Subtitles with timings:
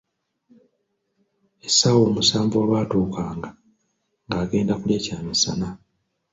[1.67, 3.49] Essaawa omusanvu olwatuukanga,
[4.27, 5.69] ng'agenda kulya kyamisana.